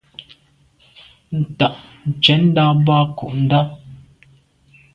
[1.39, 1.73] Ntan
[2.09, 3.59] ntshètndà boa nko’ndà.